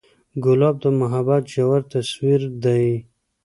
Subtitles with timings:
[0.43, 2.85] ګلاب د محبت ژور تصویر دی.